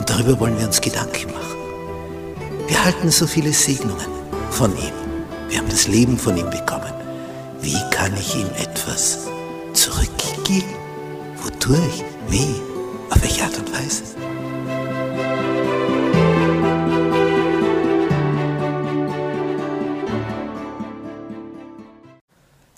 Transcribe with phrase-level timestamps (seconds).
[0.00, 1.58] Und darüber wollen wir uns Gedanken machen.
[2.66, 4.06] Wir halten so viele Segnungen
[4.50, 4.94] von ihm.
[5.50, 6.90] Wir haben das Leben von ihm bekommen.
[7.60, 9.28] Wie kann ich ihm etwas
[9.74, 10.74] zurückgeben?
[11.42, 12.02] Wodurch?
[12.30, 12.62] Wie?
[13.10, 14.04] Auf welche Art und Weise?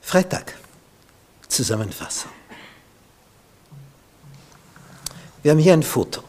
[0.00, 0.58] Freitag.
[1.46, 2.32] Zusammenfassung.
[5.44, 6.24] Wir haben hier ein Foto.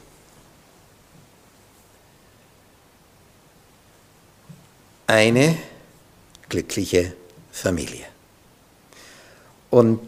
[5.14, 5.56] Eine
[6.50, 7.14] glückliche
[7.52, 8.08] Familie.
[9.70, 10.02] Und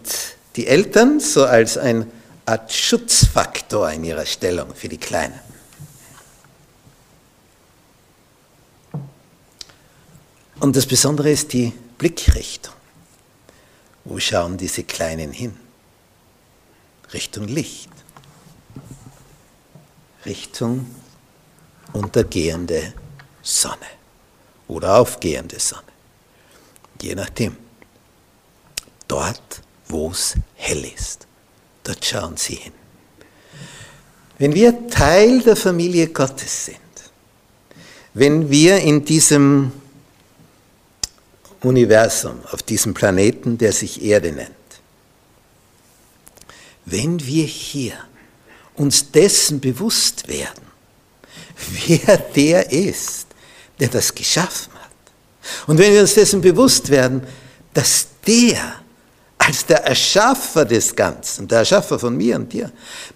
[0.56, 2.12] die Eltern so als ein
[2.48, 5.40] Art Schutzfaktor in ihrer Stellung für die Kleinen.
[10.60, 12.74] Und das Besondere ist die Blickrichtung.
[14.06, 15.56] Wo schauen diese Kleinen hin?
[17.14, 17.92] Richtung Licht.
[20.26, 20.88] Richtung
[21.94, 22.96] untergehende
[23.44, 23.86] Sonne
[24.68, 25.84] oder aufgehende Sonne.
[27.02, 27.58] Je nachdem.
[29.08, 31.28] Dort, wo es hell ist,
[31.84, 32.74] dort schauen sie hin.
[34.38, 36.78] Wenn wir Teil der Familie Gottes sind,
[38.14, 39.72] wenn wir in diesem
[41.62, 44.52] Universum, auf diesem Planeten, der sich Erde nennt,
[46.86, 47.94] wenn wir hier
[48.76, 50.66] uns dessen bewusst werden,
[51.88, 53.28] wer der ist,
[53.80, 54.86] der das geschaffen hat,
[55.68, 57.22] und wenn wir uns dessen bewusst werden,
[57.74, 58.58] dass der
[59.38, 62.72] als der Erschaffer des Ganzen, der Erschaffer von mir und dir,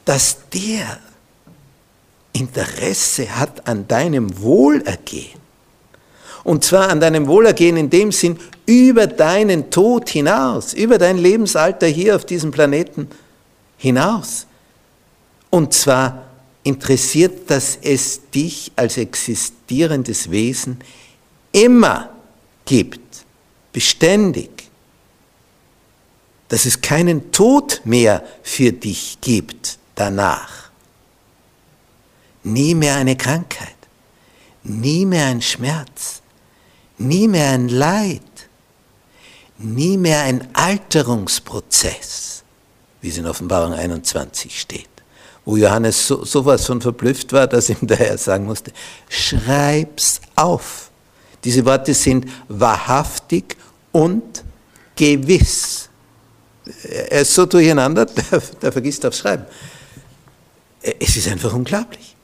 [0.05, 0.99] dass der
[2.33, 5.39] Interesse hat an deinem Wohlergehen,
[6.43, 11.87] und zwar an deinem Wohlergehen in dem Sinn, über deinen Tod hinaus, über dein Lebensalter
[11.87, 13.09] hier auf diesem Planeten
[13.77, 14.45] hinaus.
[15.49, 16.28] Und zwar
[16.69, 20.79] interessiert, dass es dich als existierendes Wesen
[21.51, 22.09] immer
[22.65, 23.25] gibt,
[23.73, 24.49] beständig.
[26.47, 30.69] Dass es keinen Tod mehr für dich gibt danach.
[32.43, 33.75] Nie mehr eine Krankheit,
[34.63, 36.21] nie mehr ein Schmerz,
[36.97, 38.21] nie mehr ein Leid,
[39.57, 42.43] nie mehr ein Alterungsprozess,
[43.01, 44.87] wie es in Offenbarung 21 steht,
[45.49, 48.71] wo Johannes so, sowas von verblüfft war, dass ihm der Herr sagen musste,
[49.09, 50.91] schreib's auf.
[51.43, 53.57] Diese Worte sind wahrhaftig
[53.91, 54.43] und
[54.95, 55.89] gewiss.
[56.83, 59.45] Er ist so durcheinander, der, der vergisst aufs Schreiben.
[60.81, 62.15] Es ist einfach unglaublich.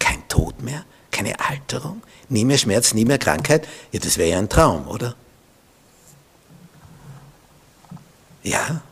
[0.00, 3.68] Kein Tod mehr, keine Alterung, nie mehr Schmerz, nie mehr Krankheit.
[3.92, 5.14] Ja, das wäre ja ein Traum, oder?
[8.42, 8.82] Ja,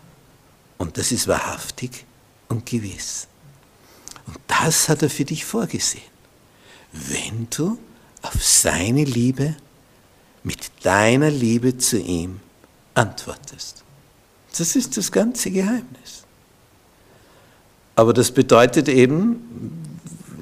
[0.79, 2.05] und das ist wahrhaftig
[2.47, 3.27] und gewiss.
[4.65, 6.05] Das hat er für dich vorgesehen.
[6.93, 7.79] Wenn du
[8.23, 9.57] auf seine Liebe
[10.43, 12.41] mit deiner Liebe zu ihm
[12.95, 13.85] antwortest.
[14.57, 16.25] Das ist das ganze Geheimnis.
[17.95, 19.79] Aber das bedeutet eben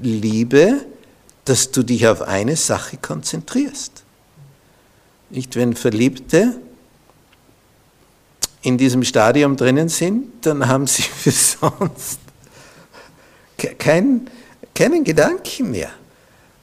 [0.01, 0.87] Liebe,
[1.45, 4.05] dass du dich auf eine Sache konzentrierst.
[5.31, 6.61] Nicht, wenn Verliebte
[8.63, 12.21] in diesem Stadium drinnen sind, dann haben sie für sonst
[13.59, 14.31] kein,
[14.75, 15.91] keinen Gedanken mehr.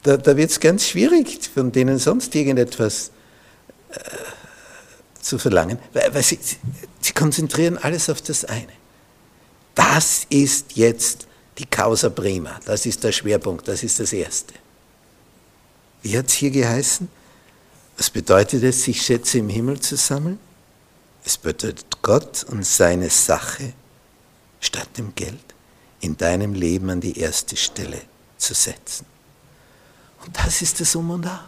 [0.02, 3.10] Da, da wird es ganz schwierig, von denen sonst irgendetwas
[3.90, 3.98] äh,
[5.20, 6.38] zu verlangen, weil, weil sie,
[7.00, 8.72] sie konzentrieren alles auf das eine.
[9.74, 11.26] Das ist jetzt
[11.58, 14.54] die Causa Prima, das ist der Schwerpunkt, das ist das Erste.
[16.02, 17.08] Wie hat es hier geheißen?
[17.96, 20.38] Was bedeutet es, sich Schätze im Himmel zu sammeln?
[21.24, 23.72] Es bedeutet Gott und seine Sache
[24.60, 25.55] statt dem Geld
[26.00, 28.00] in deinem Leben an die erste Stelle
[28.36, 29.06] zu setzen.
[30.24, 31.40] Und das ist das Um und Auf.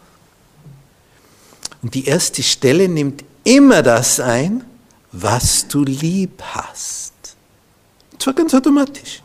[1.82, 4.64] Und die erste Stelle nimmt immer das ein,
[5.12, 7.12] was du lieb hast.
[8.12, 9.22] Und zwar ganz automatisch.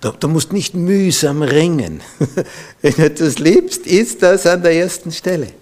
[0.00, 2.02] Du, du musst nicht mühsam ringen.
[2.82, 5.52] Wenn du etwas liebst, ist das an der ersten Stelle.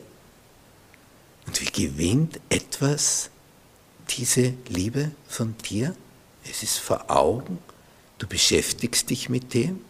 [1.47, 3.31] Und wie gewinnt etwas
[4.11, 5.95] diese Liebe von dir?
[6.51, 7.59] Es ist vor Augen,
[8.19, 9.81] du beschäftigst dich mit dem,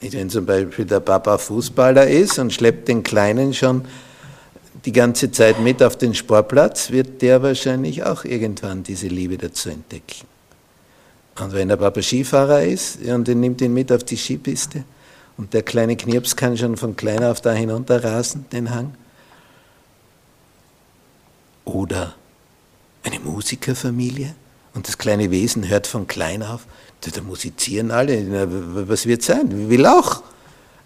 [0.00, 3.84] Wenn zum Beispiel der Papa Fußballer ist und schleppt den Kleinen schon
[4.84, 9.68] die ganze Zeit mit auf den Sportplatz, wird der wahrscheinlich auch irgendwann diese Liebe dazu
[9.68, 10.26] entdecken.
[11.38, 14.84] Und wenn der Papa Skifahrer ist und den nimmt ihn mit auf die Skipiste
[15.36, 18.94] und der kleine Knirps kann schon von klein auf da hinunter rasen, den Hang.
[21.64, 22.16] Oder
[23.04, 24.34] eine Musikerfamilie
[24.74, 26.66] und das kleine Wesen hört von klein auf,
[27.00, 29.68] da musizieren alle, was wird sein?
[29.68, 30.22] Will auch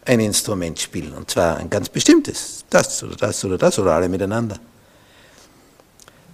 [0.05, 4.09] ein Instrument spielen und zwar ein ganz bestimmtes, das oder das oder das oder alle
[4.09, 4.59] miteinander.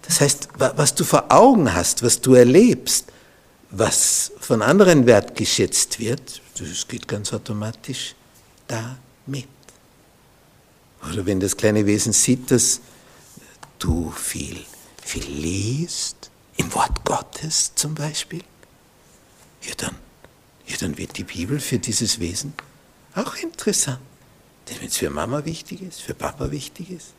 [0.03, 3.07] Das heißt, was du vor Augen hast, was du erlebst,
[3.71, 8.15] was von anderen wertgeschätzt wird, das geht ganz automatisch
[8.67, 8.97] da
[9.27, 9.49] mit.
[11.11, 12.81] Oder wenn das kleine Wesen sieht, dass
[13.79, 14.59] du viel,
[15.03, 16.31] viel liest,
[16.75, 18.45] Wort Gottes zum Beispiel,
[19.63, 19.97] ja dann,
[20.67, 22.55] ja dann wird die Bibel für dieses Wesen
[23.15, 24.01] auch interessant.
[24.69, 27.15] Denn wenn es für Mama wichtig ist, für Papa wichtig ist,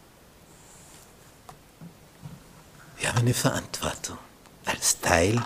[2.97, 4.17] wir haben eine Verantwortung
[4.65, 5.43] als Teil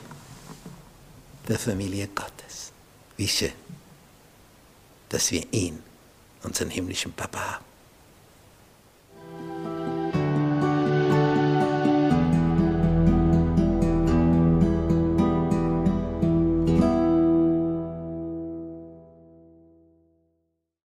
[1.48, 2.72] der Familie Gottes.
[3.16, 3.54] Wie schön,
[5.10, 5.82] dass wir ihn,
[6.44, 7.67] unseren himmlischen Papa, haben.